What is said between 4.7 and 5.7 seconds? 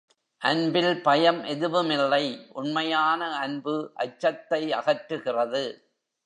அகற்றுகிறது.